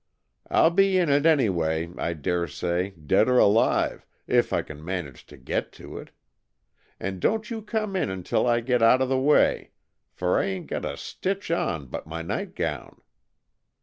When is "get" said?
5.37-5.71, 8.61-8.81